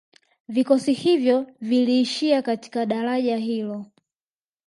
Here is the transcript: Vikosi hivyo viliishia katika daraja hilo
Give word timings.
Vikosi 0.49 0.93
hivyo 0.93 1.47
viliishia 1.61 2.41
katika 2.41 2.85
daraja 2.85 3.37
hilo 3.37 3.85